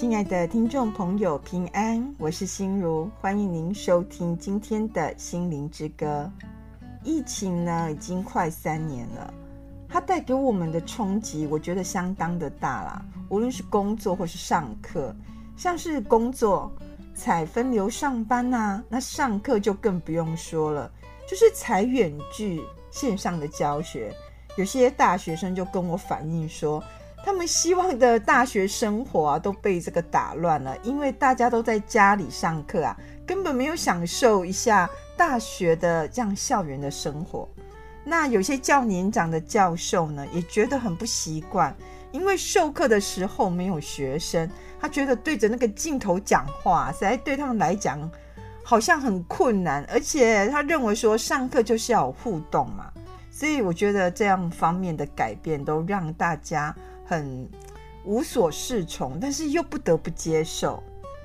[0.00, 6.32] 亲爱的听众朋友，平安，我是心如，欢迎您收听今天的心灵之歌。
[7.04, 9.34] 疫情呢，已经快三年了，
[9.86, 13.04] 它带给我们的冲击，我觉得相当的大啦。
[13.28, 15.14] 无论是工作或是上课，
[15.54, 16.72] 像是工作
[17.12, 20.90] 采分流上班啊，那上课就更不用说了，
[21.28, 24.10] 就是采远距线上的教学。
[24.56, 26.82] 有些大学生就跟我反映说，
[27.22, 32.96] 他们希望的大学生活啊都被这个打乱了，因为大家都在家里上课啊，
[33.26, 37.48] 根本没有享受一下大学的这样校园的生活。
[38.04, 41.76] 那有些较年长的教授呢，也觉得很不习惯，
[42.10, 48.10] 因为授课的时候没有学生，他觉得对着那个镜头讲话，实在对他们来讲
[48.64, 52.90] 好像很困难，而且他认为说上课就是要有互动嘛，
[53.30, 56.74] 所以我觉得这样方面的改变都让大家。
[57.10, 57.44] 很
[58.04, 60.80] 无所适从，但是又不得不接受。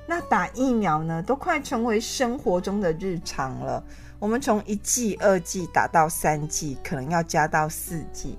[0.07, 3.83] 那打疫苗呢，都快成为生活中的日常了。
[4.17, 8.35] 我们从一剂、二剂打到三剂，可能要加到四剂，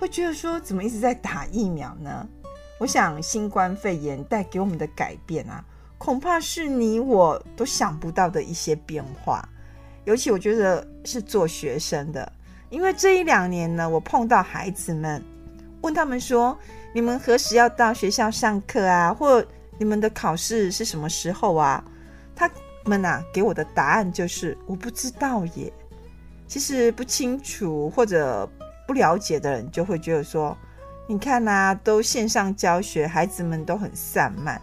[0.00, 2.28] 会觉得说怎么一直在打疫苗呢？
[2.80, 5.64] 我想新冠肺炎带给我们的改变啊，
[5.98, 9.48] 恐怕是你我都想不到的一些变化。
[10.04, 12.32] 尤其我觉得是做学生的，
[12.70, 15.22] 因为这一两年呢，我碰到孩子们，
[15.82, 16.58] 问他们说。
[16.94, 19.12] 你们何时要到学校上课啊？
[19.12, 19.44] 或
[19.78, 21.84] 你们的考试是什么时候啊？
[22.34, 22.50] 他
[22.84, 25.72] 们呐、啊、给我的答案就是我不知道耶。
[26.46, 28.50] 其实不清楚或者
[28.86, 30.56] 不了解的人就会觉得说，
[31.06, 34.60] 你看呐、啊，都线上教学，孩子们都很散漫。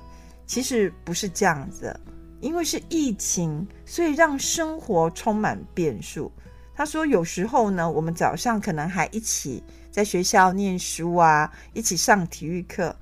[0.48, 1.96] 其实不是这样子，
[2.42, 6.31] 因为是疫情，所以让生活充满变数。
[6.75, 9.63] 他说有时候呢，我们早上可能还一起。
[9.90, 12.94] 在学校念书啊，一起上体育课。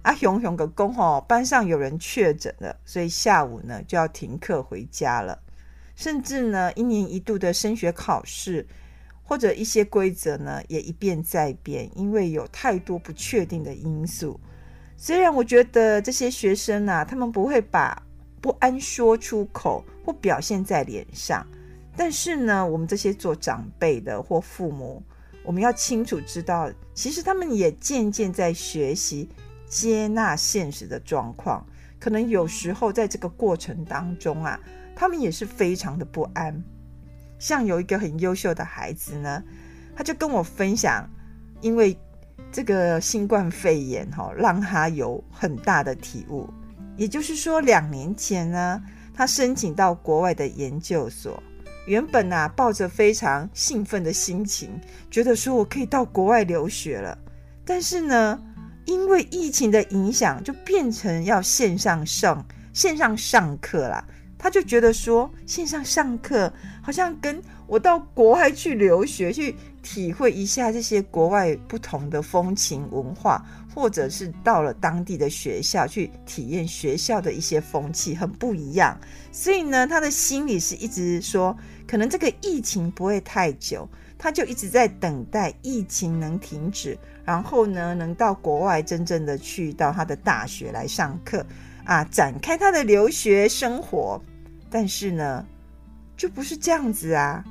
[0.00, 5.38] 啊，熊熊个公吼，班上有人确诊了，所以下午呢就要停课回家了。
[5.94, 8.66] 甚至呢，一年一度的升学考试
[9.22, 14.40] 或者一些规则呢，也一变再变，因为有太多不确定的因素。
[14.96, 18.00] 虽然我觉得这些学生啊，他们不会把
[18.40, 21.46] 不安说出口或表现在脸上，
[21.98, 25.02] 但是呢，我们这些做长辈的或父母。
[25.44, 29.28] 我们要清楚知道，其实他们也渐渐在学习
[29.66, 31.66] 接纳现实的状况。
[31.98, 34.60] 可能有时候在这个过程当中啊，
[34.94, 36.62] 他们也是非常的不安。
[37.38, 39.42] 像有一个很优秀的孩子呢，
[39.96, 41.08] 他就跟我分享，
[41.62, 41.98] 因为
[42.52, 46.48] 这个新冠肺炎哈，让他有很大的体悟。
[46.96, 48.82] 也就是说，两年前呢，
[49.14, 51.42] 他申请到国外的研究所。
[51.88, 54.78] 原本啊，抱着非常兴奋的心情，
[55.10, 57.16] 觉得说我可以到国外留学了。
[57.64, 58.38] 但是呢，
[58.84, 64.04] 因为疫情的影响，就变成要线上上线上上课啦。
[64.36, 73.44] 他就觉得说，线上上课好像跟我到国外去留学，去体会一下这些国外不同的风情文化，
[73.74, 78.96] 或者是到了当地的学校去体验学校的一些风气，很不一样。
[79.32, 81.56] 所以呢，他的心里是一直说。
[81.88, 83.88] 可能这个疫情不会太久，
[84.18, 91.44] 他就一直在等待疫情能停止，然后呢，能到国外真正的去到他的大学来上课
[91.84, 94.22] 啊，展开他的留学生活。
[94.70, 95.44] 但是呢，
[96.14, 97.42] 就不是这样子啊，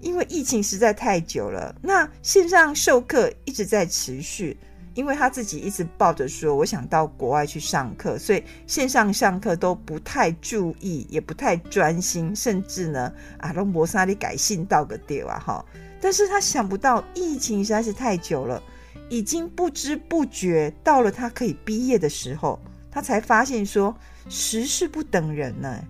[0.00, 4.56] 因为疫情实在太久了，那线上授课一直在持续。
[4.94, 15.64] 因为他自己一直抱着说，我想到国外去上课，所以线上上课都不太注意，也不太专心，甚至呢，啊，都磨砂里改信到个掉啊哈。
[16.00, 18.62] 但是他想不到疫情实在是太久了，
[19.08, 23.96] 已经不知不觉到了他可以毕业的时候，他才发现说
[24.28, 25.82] 时事不等人呢。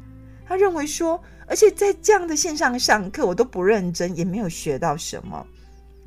[0.46, 5.44] 他认为说，而且在这样的线上上课，我都不认真，也没有学到什么。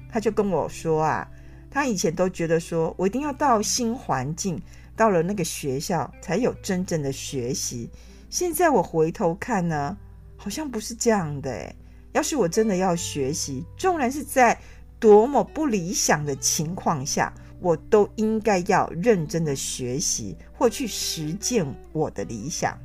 [0.10, 1.28] 他就跟我说啊。
[1.75, 4.57] 他以前都觉得说，我一定要到新环境，
[4.95, 7.89] 到了那个学校才有真正的学习。
[8.30, 9.98] 现在我回头看呢，
[10.38, 11.75] 好像不是这样的诶。
[12.13, 14.57] 要是我真的要学习，纵然是在
[15.01, 22.80] 多么不理想的情况下，我都应该要认真的学习或去实践我的理想。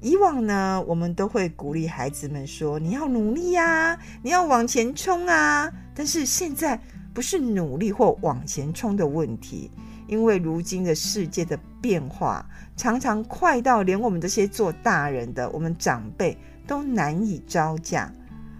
[0.00, 6.80] 以往呢，我们都会鼓励孩子们说：“你要努力呀，你要往前冲啊。”但是现在。
[7.12, 9.70] 不是努力或往前冲的问题，
[10.06, 12.44] 因为如今的世界的变化
[12.76, 16.36] 常常快到连我们这些做大人的，我们长辈
[16.66, 18.12] 都难以招架。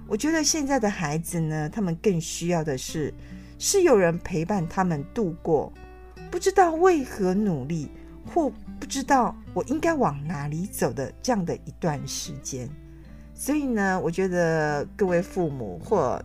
[0.08, 3.14] 我觉得现在的孩子呢，他们更需要的是，
[3.58, 5.72] 是有人陪伴他们度过
[6.30, 7.88] 不知道为何努力
[8.26, 8.50] 或
[8.80, 12.68] 不知道我应该往哪里走的这样的一段时间。
[13.34, 16.20] 所以呢，我觉得各位父母或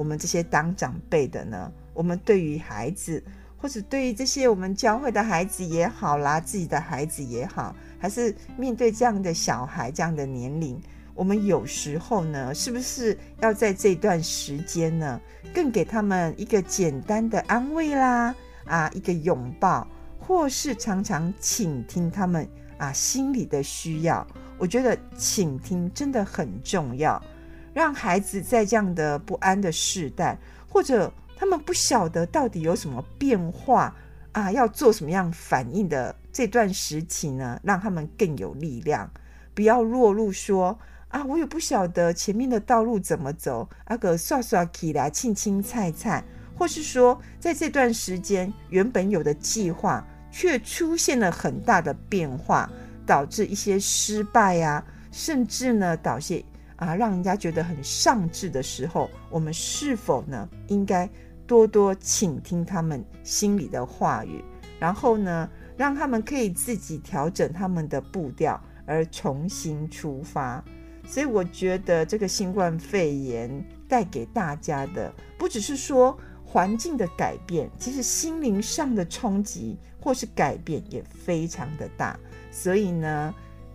[0.00, 3.22] 我们这些当长辈的呢，我们对于孩子，
[3.58, 10.80] 或者对于这些我们教会的孩子也好啦，自己的孩子也好，还是面对这样的小孩这样的年龄，
[11.14, 15.20] 我们有时候呢，是不是要在这段时间呢，
[15.52, 19.86] 更给他们一个简单的安慰啦，啊，一个拥抱，
[20.18, 22.48] 或是常常倾听他们
[22.78, 24.26] 啊心里的需要。
[24.56, 27.22] 我觉得倾听真的很重要，
[27.72, 30.38] 让孩子在这样的不安的时代，
[30.68, 31.12] 或者。
[31.40, 33.96] 他们不晓得到底有什么变化
[34.32, 37.58] 啊，要做什么样反应的这段时期呢？
[37.64, 39.10] 让他们更有力量，
[39.54, 40.78] 不要落入说
[41.08, 46.22] 啊，我也不晓得前面的道路怎么走，阿个刷刷起来，青青菜菜，
[46.54, 52.70] 或是说在这段时间原本有的计划却出现了很大的变化，
[53.06, 56.44] 导致一些失败啊，甚至呢导致
[56.80, 61.08] 啊让人家觉得很上智的时候，我们是否呢应该？
[61.46, 64.40] 多多倾听他们心里的话语，
[64.78, 70.62] 然后呢，让他们可以自己调整他们的步调，而重新出发。
[71.04, 73.50] 所以，我觉得这个新冠肺炎
[73.88, 82.16] 带给大家的，不只是说环境的改变，其实心灵上的冲击或是改变也非常的大。
[82.52, 83.34] 所以呢，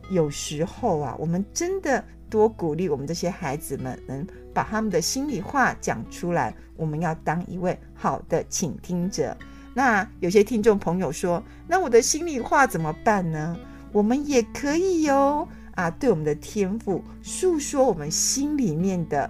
[0.10, 2.02] 有时候啊，我们真的。
[2.30, 6.56] 多鼓励我们这些孩子们能把他们的心里话讲出来。
[6.76, 9.36] 我们要当一位好的倾听者。
[9.74, 13.58] 那有些听众朋友说：“那我的心里话怎么办呢？”
[13.94, 19.30] 我们也可以哟啊，对我们的天赋诉说我们心里面的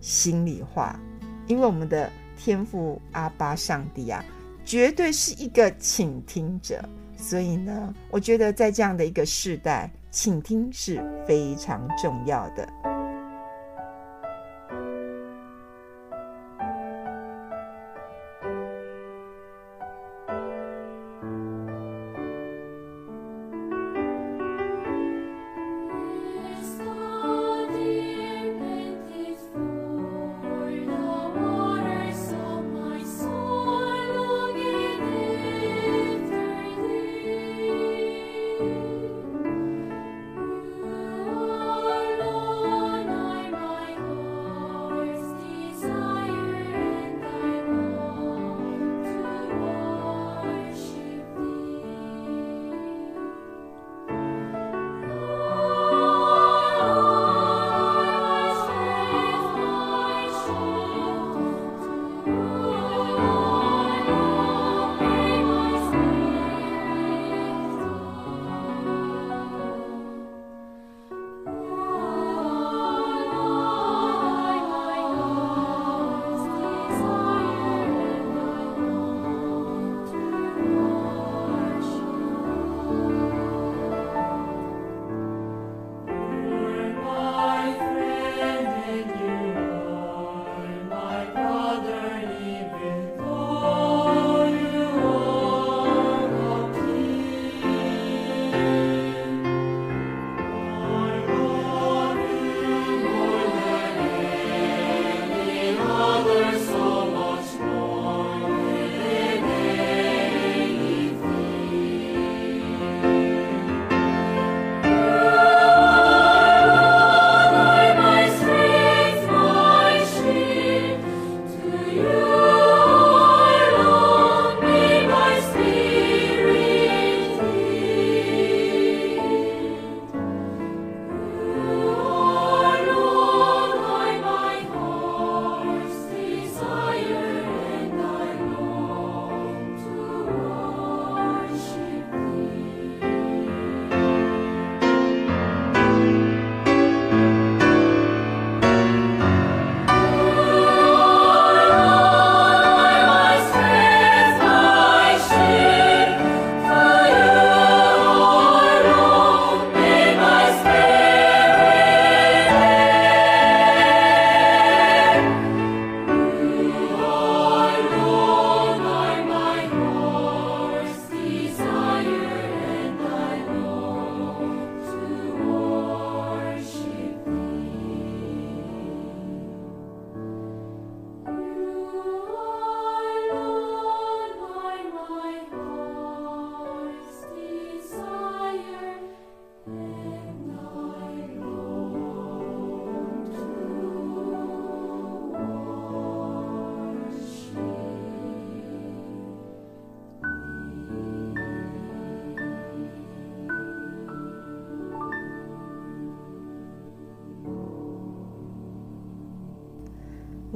[0.00, 1.00] 心里话，
[1.46, 4.22] 因为我们的天赋阿爸上帝啊，
[4.66, 6.82] 绝对是一个倾听者。
[7.16, 9.90] 所以呢，我觉得在这样的一个世代。
[10.12, 12.91] 倾听是非常重要的。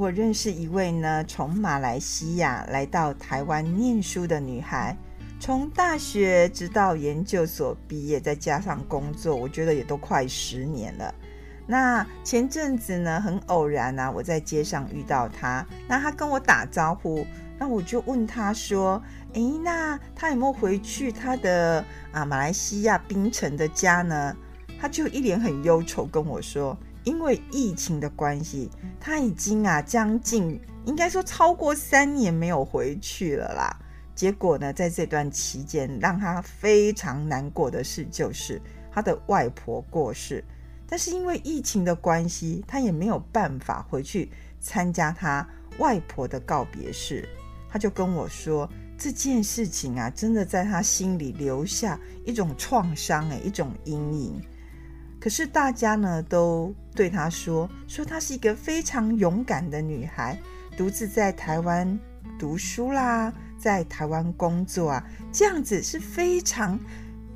[0.06, 4.96] 我认识一位呢，从马来西亚来到台湾念书的女孩，
[5.40, 11.12] 从大学直到研究所毕业，再加上工作，我觉得也都快十年了。
[11.66, 17.26] 那前阵子呢，很偶然啊，我在街上遇到她，那她跟我打招呼，
[17.58, 19.02] 那我就问她说
[19.34, 24.36] ：“诶，那她有没有回去她的啊马来西亚槟城的家呢？”
[24.80, 28.68] 她就一脸很忧愁跟我说：“因为疫情的关系，
[29.00, 33.75] 他已经啊将近应该说超过三年没有回去了啦。
[34.12, 38.60] 结果呢，在这段期间，让他非常难过的事就是
[38.90, 40.44] 他的外婆过世。”
[40.88, 45.46] 但是因为疫情的关系，他也没有办法回去参加他
[45.78, 47.28] 外婆的告别式。
[47.68, 54.40] 他就跟我说，这件事情啊，真的在他心里留下一种创伤，诶，一种阴影。
[55.26, 60.38] 可是大家呢，都对他说，说她是一个非常勇敢的女孩，
[60.76, 61.99] 独自在台湾
[62.38, 66.78] 读书啦，在台湾工作啊，这样子是非常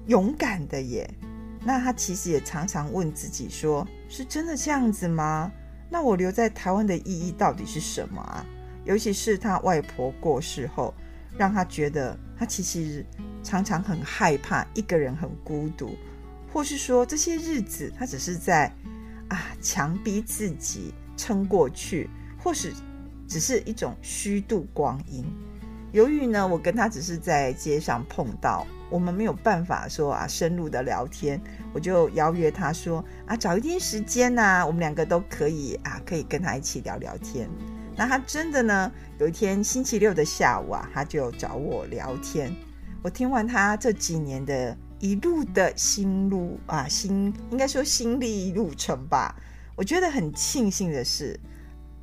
[0.07, 1.11] 勇敢的耶。
[1.65, 5.51] 那她其实也常常问自己说：“是真的这样子吗？
[5.91, 8.47] 那我留在台湾的意义到底是什么啊？”
[8.87, 10.95] 尤其是她外婆过世后，
[11.37, 13.05] 让她觉得她其实
[13.43, 15.97] 常常很害怕一个人很孤独，
[16.53, 18.73] 或是说这些日子他只是在
[19.29, 22.73] 啊强逼自己撑过去，或是
[23.29, 25.25] 只是一种虚度光阴。
[25.93, 28.67] 由于呢，我跟他只是在街上碰到。
[28.89, 31.41] 我们没有办法说啊深入的聊天，
[31.73, 37.49] 我就邀约他说啊找一天时间呐、我们两个都可以啊可以跟他一起聊聊天。
[37.97, 38.91] 那他真的呢，
[39.21, 42.53] 有一天星期六的下午啊，他就找我聊天。
[43.01, 49.35] 我听完他这几年的一路的心路啊心应该说心历路程吧，
[49.75, 51.41] 我觉得很庆幸的是，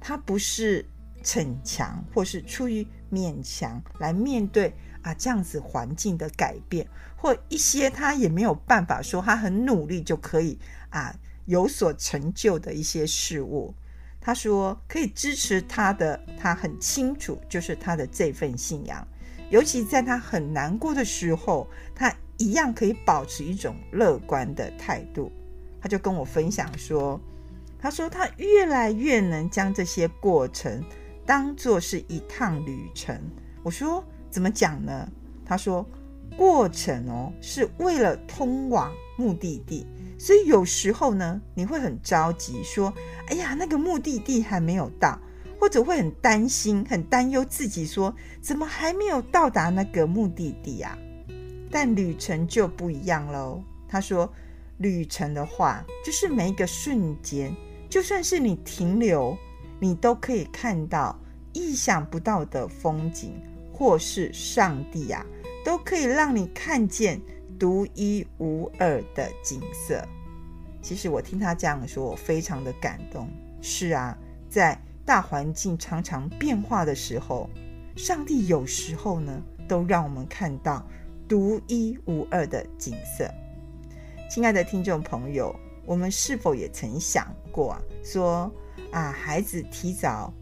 [0.02, 0.86] 他不是
[1.24, 4.74] 逞强或是出于勉强来面对。
[5.04, 6.86] 啊，这样子环境的改变，
[7.16, 13.74] 或一些他也没有办法说他很努力就可以啊有所成就的一些事物。
[14.20, 19.08] 他说可以支持他的，他很清楚，就是他的这份信仰。
[19.50, 25.32] 尤其在他很难过的时候，他一样可以保持一种乐观的态度。
[25.82, 27.20] 他就跟我分享说，
[27.80, 30.84] 他说他越来越能将这些过程
[31.26, 33.20] 当作是一趟旅程。
[33.64, 34.04] 我说。
[34.30, 35.10] 怎么讲呢？
[35.46, 35.84] 他说，
[36.36, 39.88] 过程哦是为了通往目的地，
[40.20, 42.94] 所以有时候呢，你会很着急，说
[43.30, 45.18] ：“哎呀，那个目的地还没有到。”
[45.60, 50.96] 或者会很担心、很担忧自己说：“怎么还没有到达那个目的地啊？”
[51.70, 53.62] 但旅程就不一样喽。
[53.88, 54.32] 他说，
[54.78, 57.56] 旅程的话，就是每一个瞬间，
[57.90, 59.38] 就算是你停留，
[59.80, 61.18] 你都可以看到
[61.54, 63.34] 意想不到的风景。
[63.80, 67.22] 或是上帝呀、啊，都可以让你看见
[67.60, 70.04] 独一无二的景色。
[70.82, 73.30] 其实我听他这样说，我非常的感动。
[73.62, 74.18] 是啊，
[74.50, 77.48] 在大环境常常变化的时候，
[77.96, 80.84] 上帝有时候呢，都让我们看到
[81.28, 83.30] 独一无二的景色。
[84.30, 85.54] 亲爱的听众朋友，
[85.86, 88.52] 我们是否也曾想过啊，说
[88.92, 90.34] 啊，孩子提早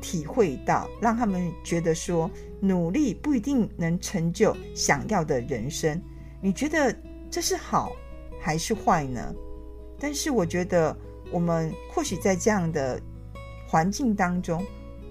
[0.00, 2.30] 体会到，让他们觉得说，
[2.60, 6.00] 努力不一定能成就想要的人生。
[6.40, 6.94] 你觉得
[7.30, 7.92] 这是好
[8.40, 9.32] 还是坏呢？
[9.98, 10.96] 但是我觉得，
[11.30, 13.00] 我们或许在这样的
[13.68, 14.64] 环境当中，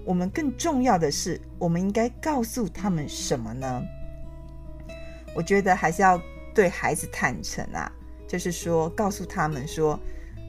[0.04, 3.82] 我们更重要的是，我们应该告诉他们什么呢？
[5.34, 6.20] 我觉得还是要
[6.54, 7.90] 对孩子坦诚啊，
[8.26, 9.98] 就是说，告诉他们说，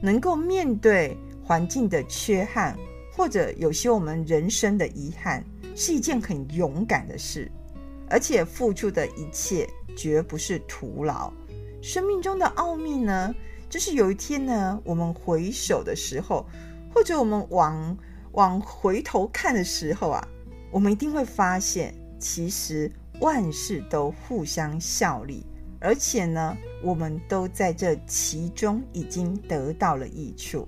[0.02, 2.76] 能够面对环境的缺憾。
[3.16, 5.44] 或者有些我们人生的遗憾，
[5.76, 7.48] 是一件很勇敢的事，
[8.10, 11.32] 而且付出的一切绝不是徒劳。
[11.80, 13.32] 生命中的奥秘呢，
[13.70, 16.44] 就是有一天呢，我们回首的时候，
[16.92, 17.96] 或者我们往
[18.32, 20.28] 往回头看的时候啊，
[20.72, 25.46] 我们一定会发现，其实万事都互相效力，
[25.80, 30.66] 而且呢，我们都在这其中已经得到了益处。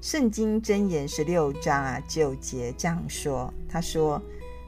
[0.00, 4.20] 圣经箴言十六章啊九节这样说：“他说，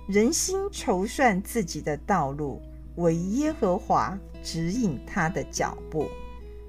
[0.06, 2.61] 人心筹算自己的道路，
[2.97, 6.08] 惟耶和华指引他的脚步。”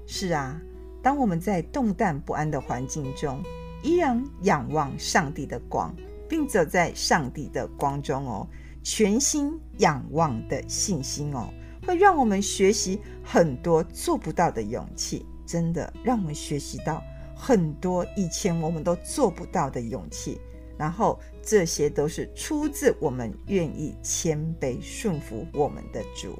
[0.06, 0.60] 是啊，
[1.02, 3.42] 当我们在动荡不安的环境中，
[3.82, 5.94] 依然仰望上帝的光，
[6.28, 8.46] 并走在上帝的光中哦，
[8.82, 11.52] 全心仰望的信心哦，
[11.86, 17.02] 会让我们学习很多做不到的勇气，真的让我们学习到。
[17.34, 20.38] 很多以前我们都做不到的勇气，
[20.76, 26.38] 然后这些都是出自我们愿意谦卑顺服我们的主。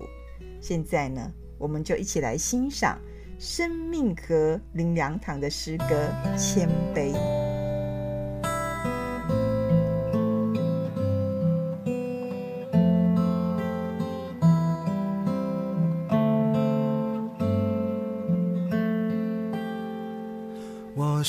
[0.61, 3.01] 现在呢，我们就一起来欣赏
[3.39, 7.15] 生命和灵良堂的诗歌《谦卑》。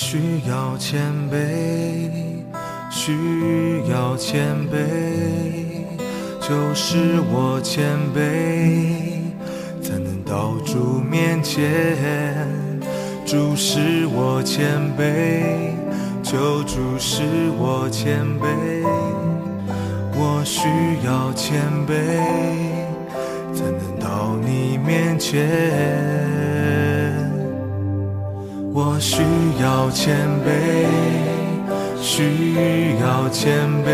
[0.03, 0.99] 需要谦
[1.31, 2.09] 卑，
[2.89, 5.85] 需要谦卑，
[6.41, 8.19] 就是我谦卑，
[9.79, 11.61] 才能到主面前。
[13.27, 15.75] 主使我谦卑，
[16.23, 17.21] 救主使
[17.59, 18.83] 我谦卑，
[20.15, 20.67] 我需
[21.05, 21.93] 要谦卑，
[23.53, 26.40] 才能到你面前。
[28.73, 29.21] 我需
[29.61, 30.87] 要谦卑，
[32.01, 33.91] 需要谦卑，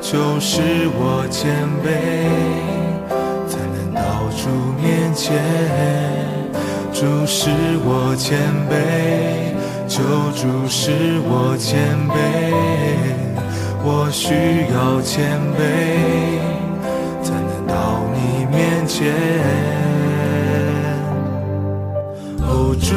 [0.00, 0.62] 就是
[0.94, 1.86] 我谦卑，
[3.48, 4.48] 才能到主
[4.80, 5.34] 面前。
[6.92, 7.50] 主使
[7.84, 8.38] 我谦
[8.70, 9.54] 卑，
[9.88, 9.98] 救
[10.32, 12.14] 主使我谦卑，
[13.82, 14.32] 我需
[14.72, 15.60] 要谦卑，
[17.24, 17.74] 才能到
[18.14, 19.85] 你面前。
[22.74, 22.94] 主，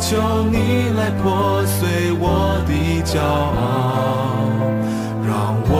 [0.00, 2.70] 求你来破碎我的
[3.04, 4.50] 骄傲，
[5.26, 5.30] 让
[5.68, 5.72] 我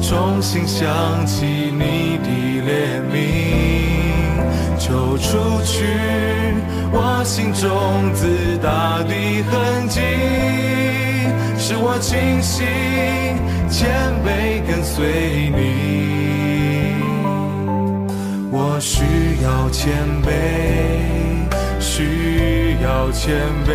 [0.00, 2.28] 重新想起你的
[2.66, 3.14] 怜悯，
[4.78, 5.26] 求除
[5.64, 5.74] 去
[6.92, 7.64] 我心中
[8.14, 9.12] 自大的
[9.50, 10.00] 痕迹，
[11.58, 12.64] 使我清醒
[13.68, 13.88] 谦
[14.24, 16.45] 卑跟随你，
[18.76, 19.00] 我需
[19.42, 19.90] 要谦
[20.22, 20.28] 卑。
[21.80, 23.34] 需要谦
[23.64, 23.72] 卑，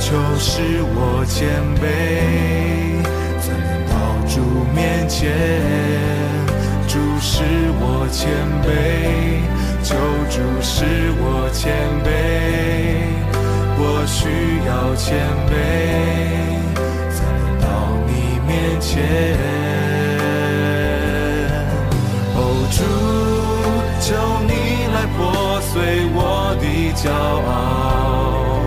[0.00, 3.04] 求使我谦卑，
[3.42, 3.94] 才能到
[4.26, 4.40] 主
[4.74, 5.28] 面前。
[6.88, 7.44] 主使
[7.80, 8.32] 我谦
[8.64, 9.44] 卑，
[9.82, 9.94] 求
[10.30, 10.86] 主使
[11.20, 11.68] 我谦
[12.02, 12.08] 卑，
[13.76, 14.24] 我需
[14.66, 15.52] 要谦卑，
[17.12, 17.68] 才能到
[18.06, 19.36] 你面前。
[22.36, 22.40] 哦，
[22.72, 22.80] 主，
[26.94, 28.62] 骄傲，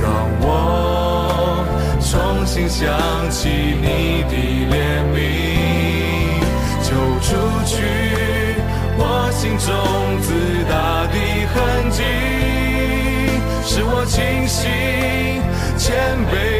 [0.00, 0.04] 让
[0.40, 1.66] 我
[2.00, 2.86] 重新想
[3.30, 4.32] 起你的
[4.70, 4.72] 怜
[5.12, 5.16] 悯，
[6.82, 6.88] 就
[7.20, 7.26] 除
[7.66, 7.74] 去
[8.96, 9.68] 我心中
[10.22, 10.28] 自
[10.70, 10.72] 大
[11.10, 11.16] 的
[11.52, 11.54] 痕
[11.90, 12.02] 迹，
[13.64, 14.62] 使我清醒
[15.76, 15.92] 谦
[16.30, 16.53] 卑。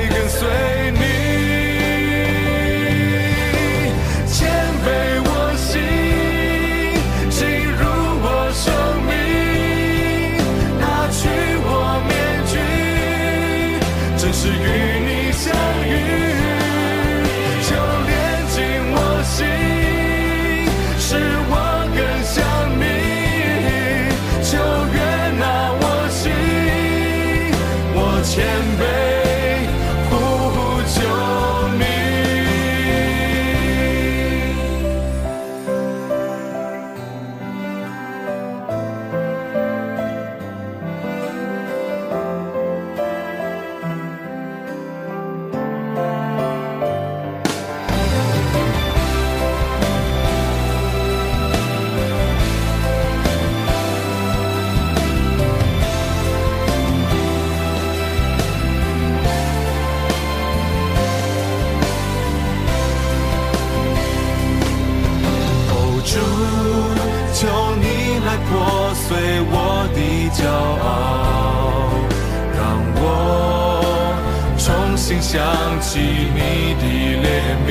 [75.34, 75.42] 想
[75.80, 76.38] 起你
[76.78, 76.84] 的
[77.24, 77.26] 怜
[77.66, 77.68] 悯，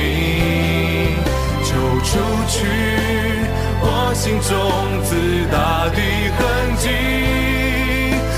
[1.64, 1.70] 就
[2.02, 2.12] 除
[2.46, 2.52] 去
[3.80, 3.82] 我
[4.14, 4.52] 心中
[5.02, 5.10] 自
[5.50, 5.56] 大
[5.88, 5.98] 的
[6.36, 6.38] 痕
[6.76, 6.84] 迹，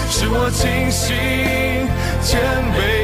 [0.09, 1.05] 使我清醒
[2.23, 2.39] 谦
[2.73, 2.96] 卑。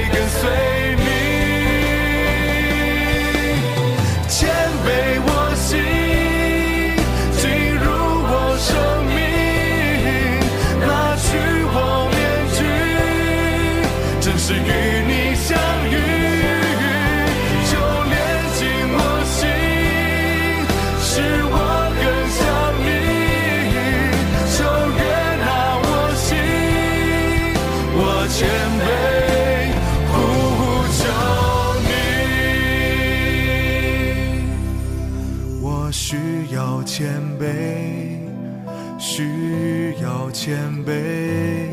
[40.45, 41.69] 谦卑，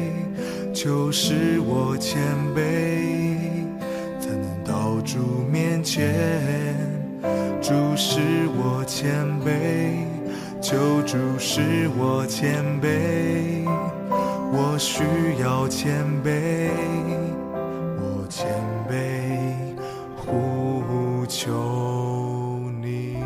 [0.71, 2.21] 就是我谦
[2.55, 3.35] 卑，
[4.19, 5.17] 才能到主
[5.51, 6.13] 面前，
[7.59, 8.19] 主使
[8.59, 10.05] 我谦卑，
[10.61, 13.65] 求主使我谦卑，
[14.53, 15.01] 我需
[15.41, 16.69] 要谦卑，
[17.97, 18.45] 我谦
[18.87, 19.73] 卑
[20.15, 23.17] 呼求你。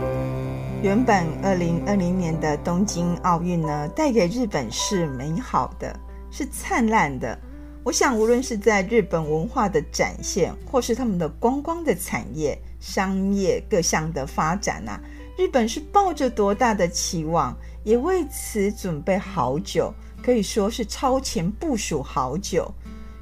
[0.82, 5.96] 原本二零二零年的东京奥运呢，带给日本是美好的，
[6.32, 7.38] 是灿烂的。
[7.84, 15.00] 我想，无论是在日本文化的展现，或是他们的观光的产业、商业各项的发展啊，
[15.38, 22.74] 日本是抱着多大的期望，也为此准备好久，可以说是超前部署好久。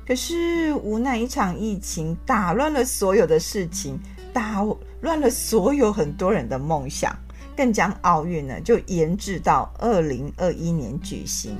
[0.08, 4.00] 可是无奈一场疫情打乱了所有的事情，
[4.32, 4.66] 打
[5.02, 7.14] 乱了所有很多人的梦想，
[7.56, 11.58] 更将奥运呢就延至到二零二一年举行。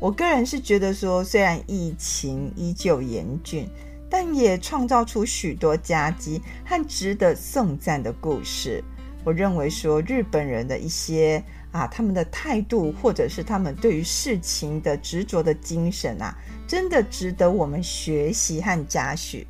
[0.00, 3.68] 我个人是觉得说，虽然疫情依旧严峻，
[4.10, 8.84] 但也创造出许多佳绩和值得颂赞的故事。
[9.24, 19.46] 我认为说，日本人的一些啊，他们的态度，或者是他们对于事情的执着的精神啊，真的值得我们学习和嘉许。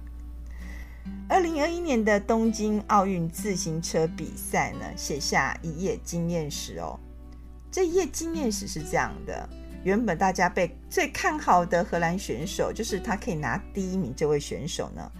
[1.28, 6.98] 二零二一年的东京奥运自行车比赛呢，写下一页经验史哦。
[7.70, 9.48] 这一页经验史是这样的。
[9.82, 15.10] 原本大家被最看好的荷兰选手，就是他可以拿第一名这位选手呢。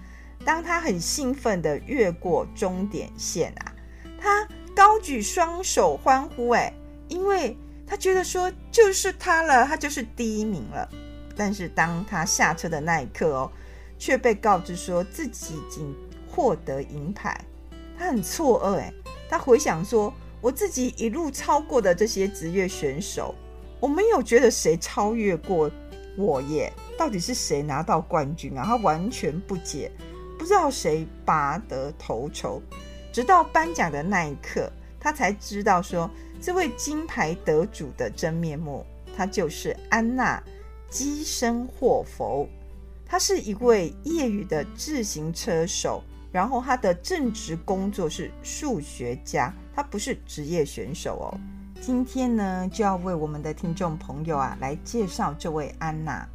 [0.43, 3.73] 当他很兴奋地越过终点线啊，
[4.19, 6.71] 他高举双手欢呼，哎，
[7.07, 10.87] 因为他觉得说就是他了，他就是第一名了。
[11.35, 13.51] 但是当他下车的那一刻哦，
[14.05, 15.91] 却被告知说自己已经
[16.29, 17.43] 获得银牌，
[17.97, 18.93] 他很错愕，哎，
[19.27, 23.33] 他回想说，我自己一路超过的这些职业选手。
[23.79, 25.71] 我没有觉得谁超越过
[26.15, 28.63] 我耶，到底是谁拿到冠军啊？
[28.63, 29.91] 他完全不解，
[30.37, 32.61] 不知道谁拔得头筹。
[33.11, 36.07] 直到颁奖的那一刻，他才知道说，
[36.39, 38.85] 这位金牌得主的真面目，
[39.17, 40.39] 他就是安娜
[40.91, 42.47] 基森霍佛。
[43.05, 51.37] 他是一位业余的自行车手，然后他的正职工作是数学家，他不是职业选手哦。
[51.79, 56.27] 今天呢，就要为我们的听众朋友啊来介绍这位安娜。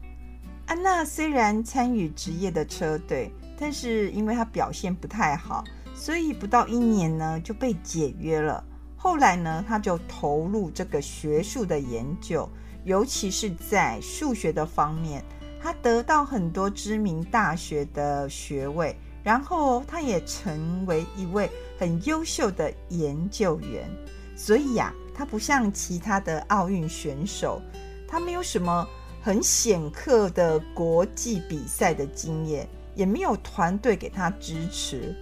[0.67, 8.63] 安娜虽然参与职业的车队，但是因为她表现不太好，所以不到一年呢就被解约了。
[8.97, 12.49] 后来呢，她就投入这个学术的研究，
[12.85, 15.25] 尤其是在数学的方面，
[15.63, 23.89] 他得到很多知名大学的学位，然后他也成为一位很优秀的研究员。
[24.35, 27.61] 所以呀、他不像其他的奥运选手，
[28.09, 28.89] 他没有什么
[29.21, 35.15] 很显赫的国际比赛的经验，也没有团队给他支持。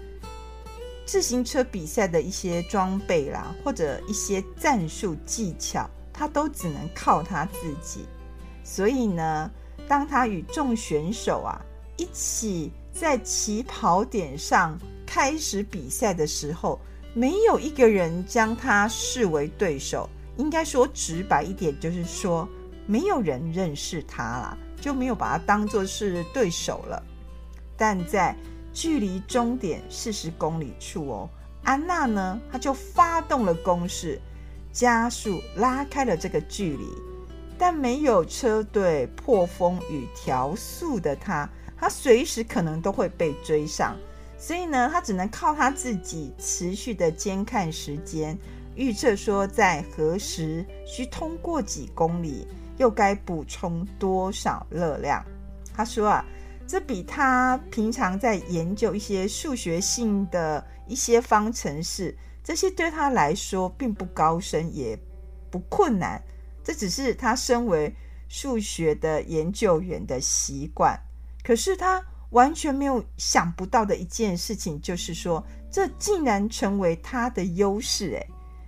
[1.05, 8.07] 自行车比赛的一些装备啦，或者一些战术技巧，他都只能靠他自己。
[8.63, 9.51] 所以呢，
[9.89, 11.59] 当他与众选手啊
[11.97, 16.79] 一起在起跑点上开始比赛的时候，
[17.15, 22.47] 没有一个人将他视为对手，应该说直白一点，就是说
[22.87, 27.03] 没有人认识他了，就没有把他当作是对手了。
[27.77, 28.37] 但在
[28.73, 31.31] 距离终点四十公里处哦，
[31.65, 34.21] 安娜呢，她就发动了攻势，
[34.73, 36.87] 加速拉开了这个距离。
[37.59, 43.97] 但没有车队破风与调速的他，他随时可能都会被追上。
[44.39, 48.39] 所以呢，他只能靠他自己持续的监看时间，
[48.77, 55.25] 预测说在何时需通过几公里，又该补充多少热量。
[55.75, 56.25] 他说啊，
[56.69, 64.97] 这比他平常在研究一些数学性的一些方程式，这些对他来说并不高深，也
[65.51, 66.23] 不困难。
[66.69, 67.97] 这只是他身为
[68.29, 71.01] 数学的研究员的习惯。
[71.43, 72.05] 可是他。
[72.33, 78.11] 完全没有想不到的一件事情，就是说，这竟然成为他的优势。
[78.11, 78.27] 诶，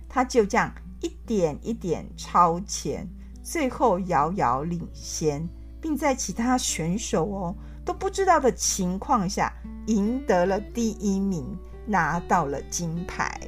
[0.09, 3.07] 他就这样一点一点超前，
[3.43, 5.47] 最后遥遥领先，
[5.79, 9.53] 并在其他选手哦都不知道的情况下，
[9.85, 13.39] 赢得了第一名，拿到了金牌。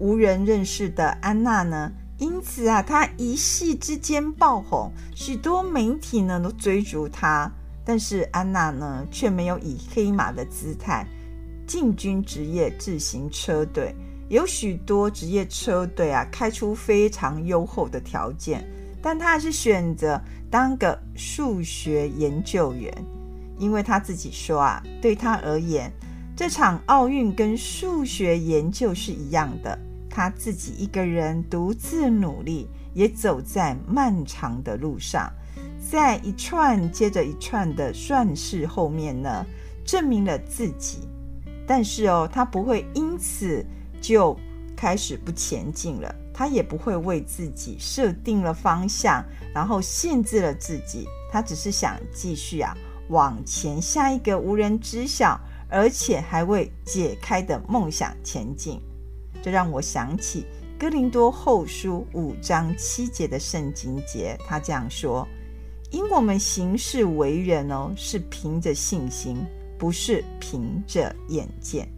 [0.00, 7.50] 无人认识的安娜呢，因此啊，她一夕之间爆红，许多媒体呢都追逐她。
[7.84, 11.04] 但是安娜呢，却没有以黑马的姿态
[11.66, 13.92] 进军职业自行车队。
[14.28, 18.64] 有许多职业车队啊，开出非常优厚的条件，
[19.02, 22.94] 但她还是选择当个数学研究员，
[23.58, 25.92] 因为她自己说啊，对她而言，
[26.36, 29.76] 这场奥运跟数学研究是一样的，
[30.14, 35.32] 他自己一个人独自努力，也走在漫长的路上，
[35.90, 39.46] 在一串接着一串的算式后面呢，
[39.86, 41.08] 证明了自己。
[41.66, 43.64] 但是哦，他不会因此
[44.02, 44.38] 就
[44.76, 51.08] 开始不前进了，他也不会为自己设定了方向，然后限制了自己。
[51.30, 52.76] 他只是想继续啊
[53.08, 58.78] 往前下一个无人知晓，而且还未解开的梦想前进。
[59.42, 60.46] 这让我想起
[60.78, 65.26] 哥林多后书五章七节的圣经节，他这样说
[65.90, 69.36] ：“因我们行事为人哦，是凭着信心。”
[69.78, 71.88] 不是凭着眼见。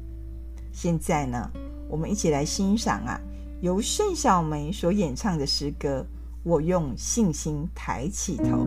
[0.72, 1.50] 现在呢，
[1.86, 3.20] 我们一起来欣赏啊，
[3.60, 6.00] 由盛小梅所演唱的诗歌
[6.44, 8.66] 《我用信心抬起头》。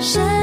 [0.00, 0.37] 谁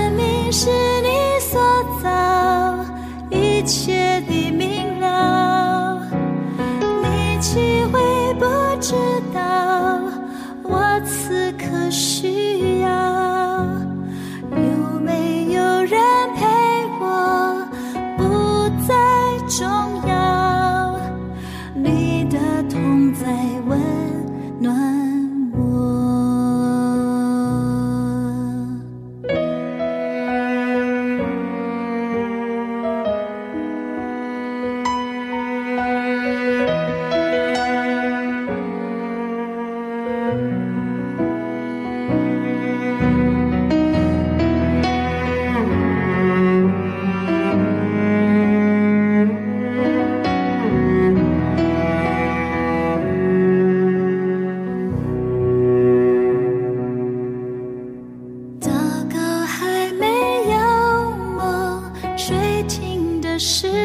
[63.45, 63.84] 是